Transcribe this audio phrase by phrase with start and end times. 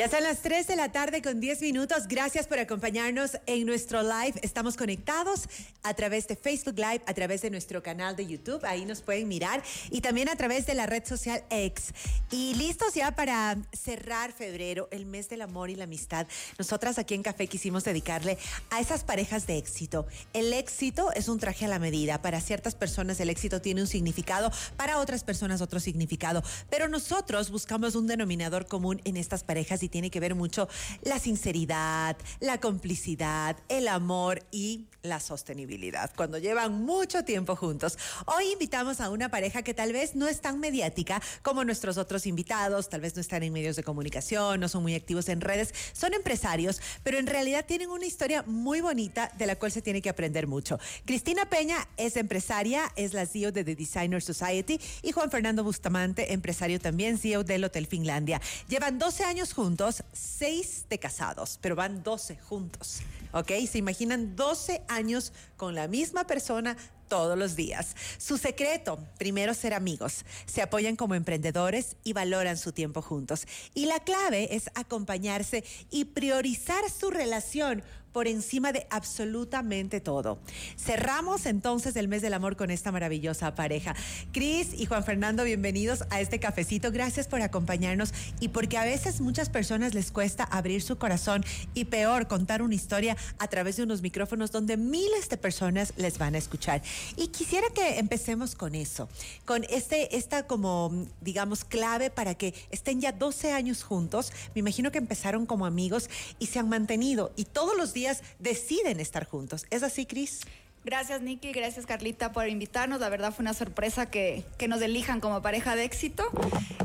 [0.00, 2.08] Ya son las 3 de la tarde con 10 minutos.
[2.08, 4.32] Gracias por acompañarnos en nuestro live.
[4.40, 5.46] Estamos conectados
[5.82, 8.64] a través de Facebook Live, a través de nuestro canal de YouTube.
[8.64, 9.62] Ahí nos pueden mirar.
[9.90, 11.92] Y también a través de la red social X.
[12.30, 16.26] Y listos ya para cerrar febrero, el mes del amor y la amistad.
[16.58, 18.38] Nosotras aquí en Café quisimos dedicarle
[18.70, 20.06] a esas parejas de éxito.
[20.32, 22.22] El éxito es un traje a la medida.
[22.22, 26.42] Para ciertas personas el éxito tiene un significado, para otras personas otro significado.
[26.70, 30.68] Pero nosotros buscamos un denominador común en estas parejas y tiene que ver mucho
[31.02, 37.98] la sinceridad, la complicidad, el amor y la sostenibilidad, cuando llevan mucho tiempo juntos.
[38.26, 42.26] Hoy invitamos a una pareja que tal vez no es tan mediática como nuestros otros
[42.26, 45.74] invitados, tal vez no están en medios de comunicación, no son muy activos en redes,
[45.92, 50.02] son empresarios, pero en realidad tienen una historia muy bonita de la cual se tiene
[50.02, 50.78] que aprender mucho.
[51.04, 56.32] Cristina Peña es empresaria, es la CEO de The Designer Society y Juan Fernando Bustamante,
[56.32, 58.40] empresario también, CEO del Hotel Finlandia.
[58.68, 63.02] Llevan 12 años juntos juntos, seis de casados, pero van 12 juntos.
[63.32, 63.52] ¿Ok?
[63.70, 66.76] Se imaginan 12 años con la misma persona
[67.06, 67.94] todos los días.
[68.18, 73.46] Su secreto, primero ser amigos, se apoyan como emprendedores y valoran su tiempo juntos.
[73.72, 80.38] Y la clave es acompañarse y priorizar su relación por encima de absolutamente todo.
[80.76, 83.94] Cerramos entonces el mes del amor con esta maravillosa pareja.
[84.32, 86.90] Cris y Juan Fernando, bienvenidos a este cafecito.
[86.90, 91.44] Gracias por acompañarnos y porque a veces muchas personas les cuesta abrir su corazón
[91.74, 96.18] y peor contar una historia a través de unos micrófonos donde miles de personas les
[96.18, 96.82] van a escuchar.
[97.16, 99.08] Y quisiera que empecemos con eso,
[99.44, 104.32] con este, esta como, digamos, clave para que estén ya 12 años juntos.
[104.54, 107.99] Me imagino que empezaron como amigos y se han mantenido y todos los días
[108.38, 109.66] deciden estar juntos.
[109.70, 110.40] ¿Es así, Cris?
[110.84, 111.52] Gracias, Nicky.
[111.52, 113.00] Gracias, Carlita, por invitarnos.
[113.00, 116.24] La verdad fue una sorpresa que, que nos elijan como pareja de éxito.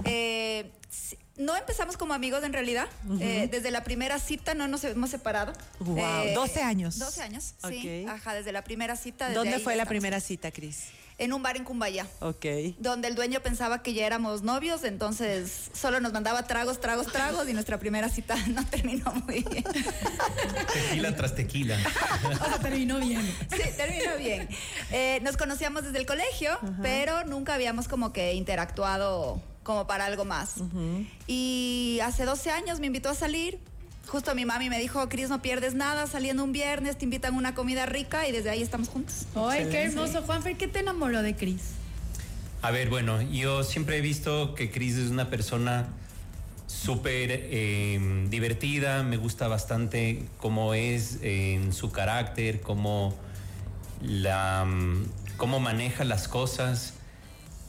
[0.04, 0.70] Eh,
[1.38, 2.88] no empezamos como amigos en realidad.
[3.20, 5.54] Eh, desde la primera cita no nos hemos separado.
[5.80, 7.00] Wow, 12 años.
[7.00, 8.06] 12 años, sí.
[8.08, 9.32] Ajá, desde la primera cita.
[9.32, 10.90] ¿Dónde fue la primera cita, Cris?
[11.18, 12.08] En un bar en Cumbaya.
[12.20, 12.46] Ok.
[12.80, 17.48] Donde el dueño pensaba que ya éramos novios, entonces solo nos mandaba tragos, tragos, tragos
[17.50, 19.64] y nuestra primera cita no terminó muy bien.
[20.74, 21.78] Tequila tras tequila.
[22.42, 23.22] o sea, terminó bien.
[23.50, 24.50] Sí, terminó bien.
[24.92, 30.26] Eh, nos conocíamos desde el colegio, pero nunca habíamos como que interactuado como para algo
[30.26, 30.56] más.
[31.28, 33.60] Y hace 12 años me invitó a salir
[34.08, 37.38] justo mi mami me dijo, Cris, no pierdes nada, saliendo un viernes, te invitan a
[37.38, 39.26] una comida rica y desde ahí estamos juntos.
[39.36, 41.62] Ay, qué hermoso, Juanfer, ¿qué te enamoró de Cris?
[42.62, 45.88] A ver, bueno, yo siempre he visto que Cris es una persona
[46.68, 53.16] súper eh, divertida, me gusta bastante cómo es en su carácter, cómo,
[54.02, 54.68] la,
[55.38, 56.94] cómo maneja las cosas.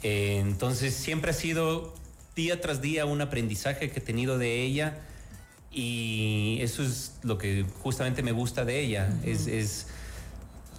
[0.03, 1.94] Eh, entonces siempre ha sido
[2.34, 4.98] día tras día un aprendizaje que he tenido de ella
[5.76, 9.12] y eso es lo que justamente me gusta de ella.
[9.25, 9.87] es, es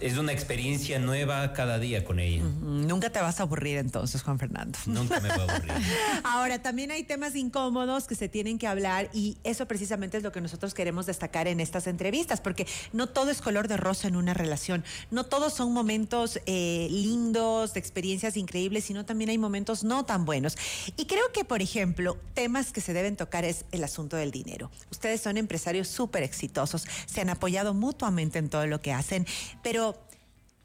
[0.00, 2.42] es una experiencia nueva cada día con ella.
[2.42, 4.78] Nunca te vas a aburrir entonces, Juan Fernando.
[4.86, 5.72] Nunca me voy a aburrir.
[6.24, 10.32] Ahora, también hay temas incómodos que se tienen que hablar y eso precisamente es lo
[10.32, 14.16] que nosotros queremos destacar en estas entrevistas, porque no todo es color de rosa en
[14.16, 19.84] una relación, no todos son momentos eh, lindos, de experiencias increíbles, sino también hay momentos
[19.84, 20.56] no tan buenos.
[20.96, 24.70] Y creo que, por ejemplo, temas que se deben tocar es el asunto del dinero.
[24.90, 29.26] Ustedes son empresarios súper exitosos, se han apoyado mutuamente en todo lo que hacen,
[29.62, 29.87] pero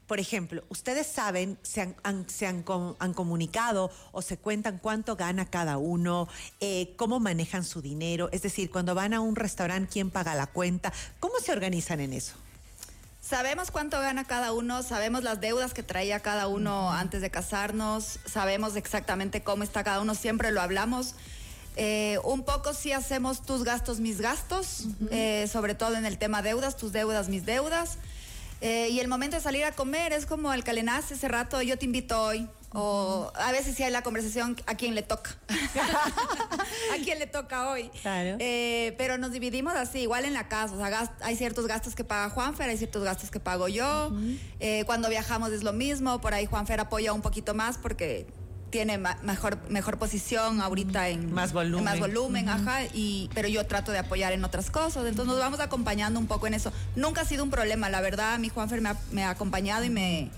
[0.06, 5.78] por ejemplo, ustedes saben, se han, se han, comunicado o se cuentan cuánto gana cada
[5.78, 6.28] uno,
[6.60, 10.46] eh, cómo manejan su dinero, es decir, cuando van a un restaurante, quién paga la
[10.46, 12.34] cuenta, ¿cómo se organizan en eso?
[13.20, 18.18] Sabemos cuánto gana cada uno, sabemos las deudas que traía cada uno antes de casarnos,
[18.26, 21.14] sabemos exactamente cómo está cada uno, siempre lo hablamos.
[21.76, 26.42] Eh, un poco sí hacemos tus gastos, mis gastos, eh, sobre todo en el tema
[26.42, 27.96] deudas, tus deudas, mis deudas.
[28.64, 31.76] Eh, y el momento de salir a comer es como el calenazo ese rato, yo
[31.76, 32.48] te invito hoy.
[32.72, 35.36] O a veces sí hay la conversación a quién le toca.
[35.50, 37.90] a quién le toca hoy.
[38.00, 38.38] Claro.
[38.40, 40.74] Eh, pero nos dividimos así, igual en la casa.
[40.74, 44.10] O sea, hay ciertos gastos que paga Juanfer, hay ciertos gastos que pago yo.
[44.60, 46.22] Eh, cuando viajamos es lo mismo.
[46.22, 48.26] Por ahí Juanfer apoya un poquito más porque
[48.74, 51.84] tiene mejor, mejor posición ahorita en más volumen.
[51.84, 55.06] más volumen, ajá, y, pero yo trato de apoyar en otras cosas.
[55.06, 56.72] Entonces nos vamos acompañando un poco en eso.
[56.96, 59.90] Nunca ha sido un problema, la verdad, mi Juanfer me ha, me ha acompañado y
[59.90, 60.28] me,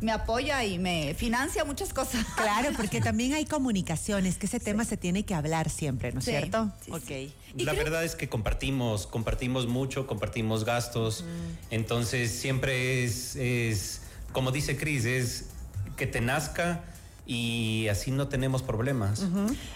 [0.00, 2.26] me apoya y me financia muchas cosas.
[2.34, 6.24] Claro, porque también hay comunicaciones, que ese tema se tiene que hablar siempre, ¿no es
[6.24, 6.72] cierto?
[6.84, 7.62] Sí, ok.
[7.62, 11.24] La verdad es que compartimos, compartimos mucho, compartimos gastos,
[11.70, 14.00] entonces siempre es, es,
[14.32, 15.44] como dice Cris, es
[15.96, 16.82] que te nazca
[17.26, 19.24] y así no tenemos problemas.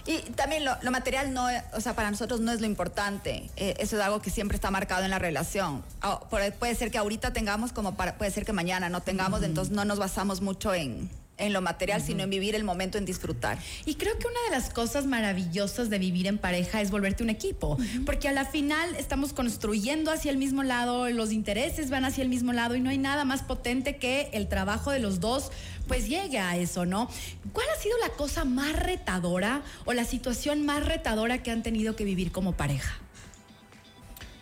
[0.07, 3.51] Y también lo, lo, material no, o sea, para nosotros no es lo importante.
[3.57, 5.83] Eh, eso es algo que siempre está marcado en la relación.
[6.03, 9.73] Oh, puede ser que ahorita tengamos como para, puede ser que mañana no tengamos, entonces
[9.75, 13.59] no nos basamos mucho en, en lo material, sino en vivir el momento, en disfrutar.
[13.87, 17.31] Y creo que una de las cosas maravillosas de vivir en pareja es volverte un
[17.31, 22.23] equipo, porque a la final estamos construyendo hacia el mismo lado, los intereses van hacia
[22.23, 25.51] el mismo lado y no hay nada más potente que el trabajo de los dos
[25.87, 27.09] pues llegue a eso, ¿no?
[27.53, 31.97] ¿Cuál ha sido la cosa más retadora o la situación más retadora que han tenido
[31.97, 32.99] que vivir como pareja?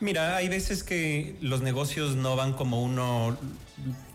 [0.00, 3.38] Mira, hay veces que los negocios no van como uno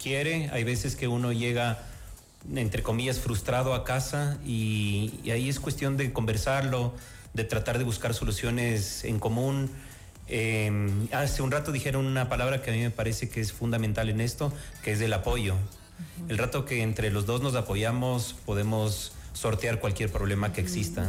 [0.02, 1.80] quiere, hay veces que uno llega
[2.56, 6.94] entre comillas, frustrado a casa y, ahí es cuestión de conversarlo,
[7.34, 9.70] de tratar de buscar soluciones en común.
[10.28, 14.10] Em, hace un rato dijeron una palabra que a mí me parece que es fundamental
[14.10, 14.54] en esto,
[14.84, 15.56] que es el apoyo.
[16.30, 21.08] El rato que entre los dos nos apoyamos, podemos sortear cualquier problema que exista.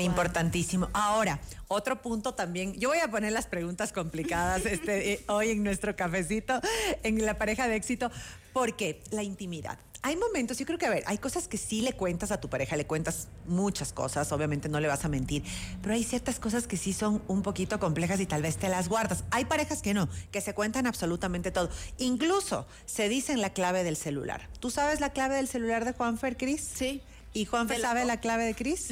[0.00, 0.88] Importantísimo.
[0.92, 5.62] Ahora, otro punto también, yo voy a poner las preguntas complicadas este, eh, hoy en
[5.62, 6.60] nuestro cafecito,
[7.02, 8.10] en la pareja de éxito,
[8.52, 11.92] porque la intimidad hay momentos, yo creo que, a ver, hay cosas que sí le
[11.92, 15.44] cuentas a tu pareja, le cuentas muchas cosas, obviamente no le vas a mentir,
[15.80, 18.88] pero hay ciertas cosas que sí son un poquito complejas y tal vez te las
[18.88, 19.22] guardas.
[19.30, 21.70] Hay parejas que no, que se cuentan absolutamente todo.
[21.98, 24.48] Incluso se dicen la clave del celular.
[24.58, 26.68] ¿Tú sabes la clave del celular de Juanfer, Cris?
[26.74, 27.00] Sí.
[27.32, 28.88] ¿Y Juanfer sabe la clave de Cris?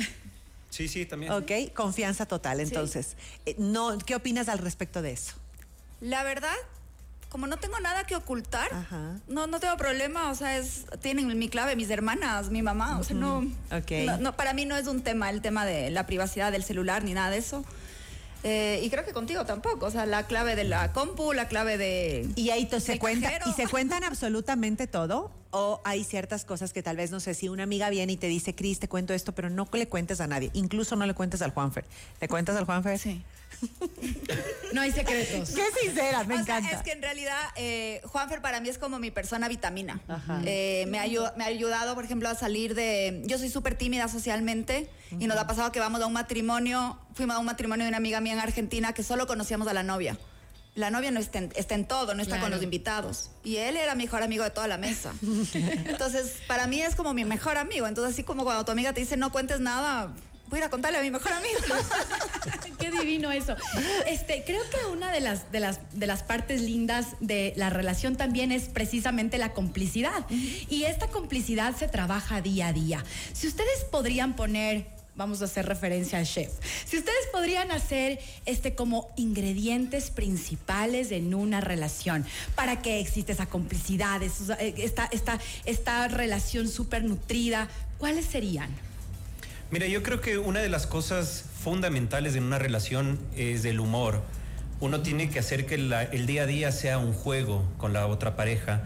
[0.70, 1.32] Sí, sí, también.
[1.32, 2.60] Ok, confianza total.
[2.60, 5.34] Entonces, eh, no, ¿qué opinas al respecto de eso?
[6.00, 6.54] La verdad,
[7.30, 8.70] como no tengo nada que ocultar,
[9.28, 13.04] no, no tengo problema, o sea, es, tienen mi clave, mis hermanas, mi mamá, o
[13.04, 13.46] sea, no,
[14.20, 17.14] no, para mí no es un tema el tema de la privacidad del celular ni
[17.14, 17.64] nada de eso.
[18.42, 21.76] Eh, y creo que contigo tampoco, o sea, la clave de la compu, la clave
[21.76, 22.26] de...
[22.36, 26.96] Y ahí se cuenta, y se cuentan absolutamente todo, o hay ciertas cosas que tal
[26.96, 29.50] vez, no sé, si una amiga viene y te dice, Cris, te cuento esto, pero
[29.50, 31.84] no le cuentes a nadie, incluso no le cuentes al Juanfer.
[32.20, 32.98] ¿Le cuentas al Juanfer?
[32.98, 33.22] Sí.
[34.72, 35.50] No hay secretos.
[35.50, 36.70] Qué sincera, me encanta.
[36.70, 40.00] es que en realidad eh, Juanfer para mí es como mi persona vitamina.
[40.44, 41.06] Eh, me, ha,
[41.36, 43.22] me ha ayudado, por ejemplo, a salir de...
[43.26, 44.88] Yo soy súper tímida socialmente
[45.18, 47.96] y nos ha pasado que vamos a un matrimonio, fuimos a un matrimonio de una
[47.96, 50.16] amiga mía en Argentina que solo conocíamos a la novia.
[50.74, 53.30] La novia no está en, está en todo, no está con los invitados.
[53.42, 55.12] Y él era mi mejor amigo de toda la mesa.
[55.54, 57.86] Entonces, para mí es como mi mejor amigo.
[57.86, 60.14] Entonces, así como cuando tu amiga te dice no cuentes nada,
[60.50, 61.58] voy a ir a contarle a mi mejor amigo.
[62.78, 63.56] Qué divino eso.
[64.06, 68.16] Este, creo que una de las, de las, de las partes lindas de la relación
[68.16, 70.24] también es precisamente la complicidad.
[70.30, 73.04] Y esta complicidad se trabaja día a día.
[73.32, 76.50] Si ustedes podrían poner vamos a hacer referencia al chef.
[76.84, 82.24] Si ustedes podrían hacer este como ingredientes principales en una relación
[82.54, 87.68] para que exista esa complicidad, eh, esta, esta, esta relación súper nutrida,
[87.98, 88.70] ¿cuáles serían?
[89.70, 94.22] Mira, yo creo que una de las cosas fundamentales en una relación es el humor.
[94.80, 98.34] Uno tiene que hacer que el día a día sea un juego con la otra
[98.34, 98.82] pareja.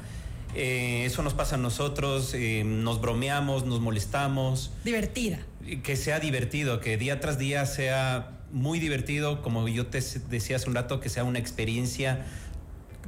[0.55, 4.71] Eh, eso nos pasa a nosotros, eh, nos bromeamos, nos molestamos.
[4.85, 5.39] Divertida.
[5.83, 10.69] Que sea divertido, que día tras día sea muy divertido, como yo te decía hace
[10.69, 12.25] un rato, que sea una experiencia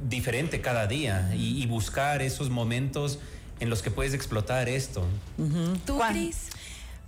[0.07, 3.19] diferente cada día y, buscar esos momentos
[3.59, 5.05] en los que puedes explotar esto.
[5.85, 6.49] ¿Tú, Cris?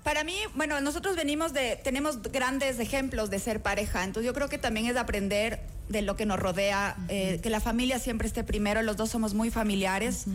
[0.04, 4.48] Para mí, bueno, nosotros venimos de, tenemos grandes ejemplos de ser pareja, entonces yo creo
[4.48, 5.60] que también es aprender
[5.90, 9.34] de lo que nos rodea, eh, que la familia siempre esté primero, los dos somos
[9.34, 10.26] muy familiares.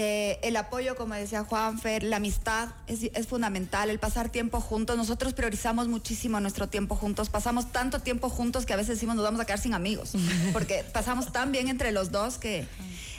[0.00, 4.96] Eh, el apoyo, como decía Juanfer, la amistad es, es, fundamental, el pasar tiempo juntos.
[4.96, 7.30] Nosotros priorizamos muchísimo nuestro tiempo juntos.
[7.30, 10.12] Pasamos tanto tiempo juntos que a veces decimos nos vamos a quedar sin amigos,
[10.52, 12.64] porque pasamos tan bien entre los dos que...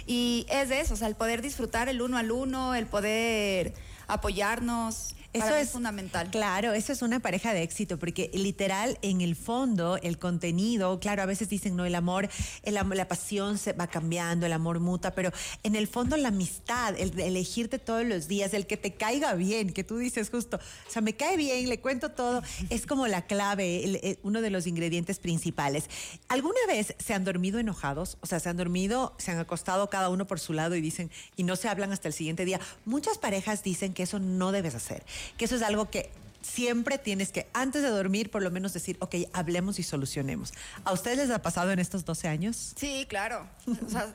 [0.08, 3.74] Y es eso, o sea, el poder disfrutar el uno al uno, el poder
[4.08, 5.16] apoyarnos.
[5.32, 6.32] Eso es fundamental.
[6.32, 11.22] Claro, eso es una pareja de éxito, porque literal, en el fondo, el contenido, claro,
[11.22, 12.30] a veces dicen, no, el amor,
[12.64, 15.32] el, la pasión se va cambiando, el amor muta, pero
[15.62, 19.72] en el fondo la amistad, el elegirte todos los días, el que te caiga bien,
[19.72, 23.28] que tú dices justo, o sea, me cae bien, le cuento todo, es como la
[23.28, 25.90] clave, uno de los ingredientes principales.
[26.28, 28.18] ¿Alguna vez se han dormido enojados?
[28.22, 31.12] O sea, se han dormido, se han acostado cada uno por su lado y dicen,
[31.36, 32.60] y no se hablan hasta el siguiente día.
[32.86, 35.04] Muchas parejas dicen que eso no debes hacer
[35.38, 36.10] que eso es algo que
[36.42, 40.54] siempre tienes que, antes de dormir, por lo menos decir, ok, hablemos y solucionemos.
[40.84, 42.74] ¿A ustedes les ha pasado en estos 12 años?
[42.76, 43.48] Sí, claro.
[43.86, 44.14] O sea,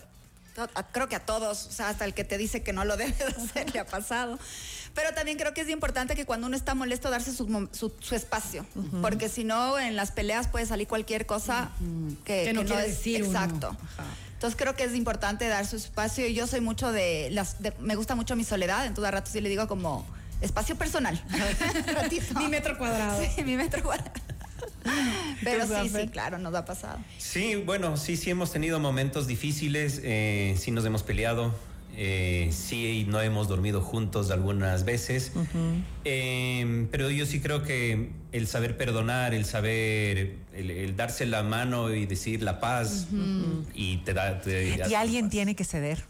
[0.93, 3.15] creo que a todos, o sea, hasta el que te dice que no lo debe
[3.25, 4.39] hacer le ha pasado.
[4.95, 8.65] Pero también creo que es importante que cuando uno está molesto darse su, su, espacio,
[9.03, 11.73] porque si no en las peleas puede salir cualquier cosa
[12.25, 13.77] que, no, quiere decir exacto.
[14.35, 17.97] Entonces creo que es importante dar su espacio y yo soy mucho de las me
[17.97, 20.07] gusta mucho mi soledad, entonces a rato sí le digo como
[20.45, 21.21] espacio personal.
[22.39, 23.21] mi metro cuadrado.
[23.35, 24.13] Sí, mi metro cuadrado.
[25.43, 26.99] Pero sí, sí, claro, nos ha pasado.
[27.19, 31.55] Sí, bueno, sí, sí hemos tenido momentos difíciles, eh, sí nos hemos peleado,
[31.97, 35.33] eh, sí no hemos dormido juntos algunas veces,
[36.05, 41.93] eh, pero yo sí creo que el saber perdonar, el saber, el, darse la mano
[41.95, 43.07] y decir la paz
[43.75, 44.41] y te da...
[44.47, 46.05] y alguien tiene que ceder.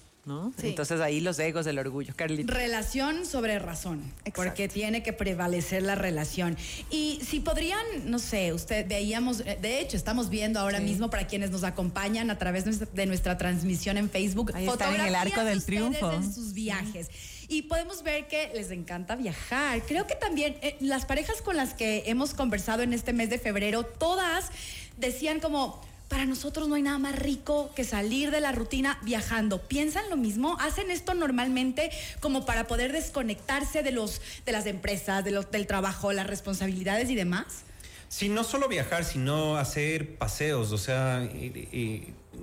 [0.63, 2.53] Entonces ahí los egos del orgullo, Carlita.
[2.53, 4.03] Relación sobre razón,
[4.35, 6.57] porque tiene que prevalecer la relación.
[6.91, 11.27] Y si podrían, no sé, usted veíamos, eh, de hecho estamos viendo ahora mismo para
[11.27, 15.63] quienes nos acompañan a través de nuestra, transmisión en Facebook, ahí en el arco del
[15.65, 16.13] triunfo.
[16.13, 17.09] En sus viajes.
[17.49, 19.83] Y podemos ver que les encanta viajar.
[19.83, 23.39] Creo que también eh, las parejas con las que hemos conversado en este mes de
[23.39, 24.51] febrero, todas
[24.97, 29.63] decían como para nosotros no hay nada más rico que salir de la rutina viajando.
[29.63, 30.57] ¿Piensan lo mismo?
[30.61, 36.13] ¿Hacen esto normalmente como para poder desconectarse de, los, de las empresas, de del trabajo,
[36.13, 37.65] las responsabilidades y demás?
[38.09, 41.29] Sí, no solo viajar, sino hacer paseos, o sea,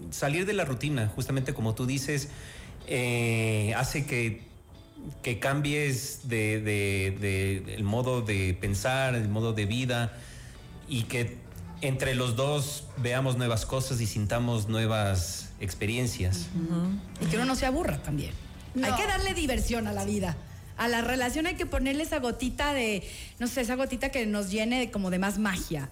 [0.10, 2.28] salir de la rutina, justamente como tú dices,
[2.88, 4.42] eh, hace que,
[5.24, 10.18] que cambies de, de, el modo de pensar, el modo de vida
[10.90, 11.38] y que
[11.82, 16.48] entre los dos veamos nuevas cosas y sintamos nuevas experiencias.
[17.20, 18.32] Y que uno no se aburra también.
[18.84, 20.38] Hay que darle diversión a la vida.
[20.78, 23.08] A la relación hay que ponerle esa gotita de,
[23.40, 25.90] no sé, esa gotita que nos llene como de más magia.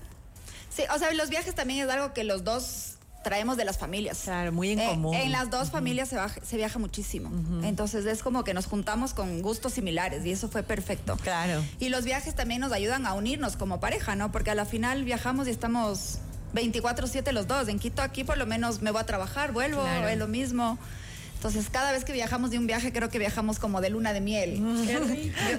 [0.70, 4.22] Sí, o sea, los viajes también es algo que los dos traemos de las familias.
[4.24, 5.14] Claro, muy en eh, común.
[5.14, 7.32] En las dos familias se, viaja muchísimo.
[7.64, 11.18] Entonces es como que nos juntamos con gustos similares y eso fue perfecto.
[11.18, 11.64] Claro.
[11.80, 14.32] Y los viajes también nos ayudan a unirnos como pareja, ¿no?
[14.32, 16.20] Porque a la final viajamos y estamos
[16.54, 17.68] 24/7 los dos.
[17.68, 20.78] En Quito aquí por lo menos me voy a trabajar, vuelvo, es lo mismo.
[21.40, 24.20] Entonces, cada vez que viajamos de un viaje, creo que viajamos como de luna de
[24.20, 24.62] miel.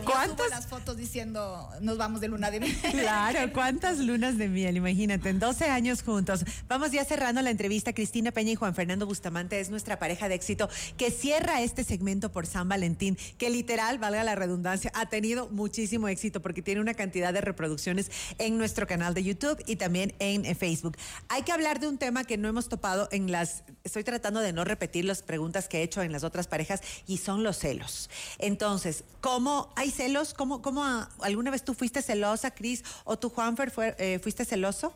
[0.04, 0.50] ¿Cuántas?
[0.50, 2.76] las fotos diciendo, nos vamos de luna de miel.
[2.90, 4.76] Claro, ¿cuántas lunas de miel?
[4.76, 6.44] Imagínate, en 12 años juntos.
[6.68, 7.94] Vamos ya cerrando la entrevista.
[7.94, 10.68] Cristina Peña y Juan Fernando Bustamante es nuestra pareja de éxito
[10.98, 16.08] que cierra este segmento por San Valentín, que literal, valga la redundancia, ha tenido muchísimo
[16.08, 20.44] éxito porque tiene una cantidad de reproducciones en nuestro canal de YouTube y también en
[20.56, 20.98] Facebook.
[21.30, 23.64] Hay que hablar de un tema que no hemos topado en las...
[23.82, 27.16] Estoy tratando de no repetir las preguntas que he hecho en las otras parejas y
[27.16, 28.10] son los celos.
[28.38, 30.34] Entonces, ¿cómo hay celos?
[30.34, 30.84] ¿Cómo, cómo
[31.20, 32.84] alguna vez tú fuiste celosa, Cris?
[33.04, 34.92] ¿O tú, Juanfer, fue, eh, fuiste celoso?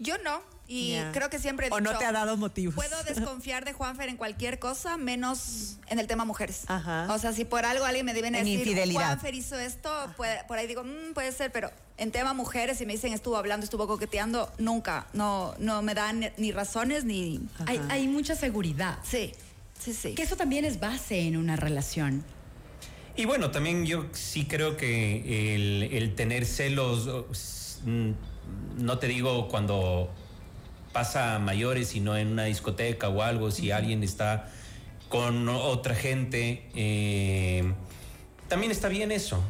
[0.00, 2.74] Yo no, y creo que siempre he dicho, O no te ha dado motivos.
[2.74, 6.62] Puedo desconfiar de Juanfer en cualquier cosa, menos en el tema mujeres.
[6.68, 7.06] Ajá.
[7.12, 9.06] O sea, si por algo alguien me debe decir, infidelidad.
[9.06, 12.94] Juanfer hizo esto, por ahí digo, mm, puede ser, pero en tema mujeres, si me
[12.94, 17.40] dicen estuvo hablando, estuvo coqueteando, nunca, no, no me dan ni razones ni...
[17.66, 18.98] Hay, hay mucha seguridad.
[19.02, 19.34] Sí.
[19.78, 20.14] Sí, sí.
[20.14, 22.24] Que eso también es base en una relación.
[23.16, 28.10] Y bueno, también yo sí creo que el, tener celos, mm,
[28.78, 30.10] no te digo cuando
[30.92, 34.50] pasa a mayores, sino en una discoteca o algo, si alguien está
[35.08, 37.72] con otra gente, eh,
[38.48, 39.42] también está bien eso,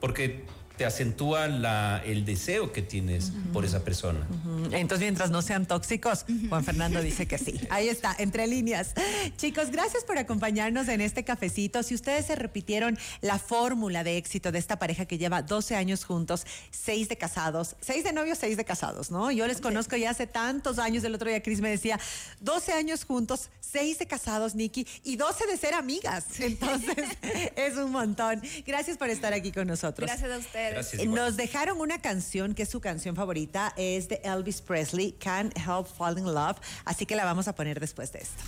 [0.00, 0.44] porque
[0.76, 4.26] te acentúa la, el deseo que tienes por esa persona.
[4.72, 7.60] Entonces, mientras no sean tóxicos, Juan Fernando dice que sí.
[7.70, 8.92] Ahí está, entre líneas.
[9.36, 11.82] Chicos, gracias por acompañarnos en este cafecito.
[11.82, 16.04] Si ustedes se repitieron la fórmula de éxito de esta pareja que lleva 12 años
[16.04, 19.30] juntos, 6 de casados, 6 de novios, 6 de casados, ¿no?
[19.30, 21.04] Yo les conozco ya hace tantos años.
[21.04, 22.00] El otro día Cris me decía,
[22.40, 26.24] 12 años juntos, 6 de casados, Nikki, y 12 de ser amigas.
[26.40, 26.96] Entonces,
[27.56, 28.42] es un montón.
[28.66, 30.08] Gracias por estar aquí con nosotros.
[30.08, 30.63] Gracias a ustedes.
[31.06, 35.86] Nos dejaron una canción que es su canción favorita, es de Elvis Presley, Can't Help
[35.86, 38.42] Falling in Love, así que la vamos a poner después de esto.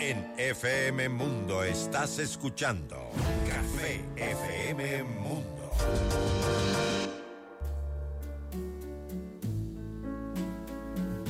[0.00, 3.10] En FM Mundo estás escuchando
[3.46, 5.70] Café FM Mundo.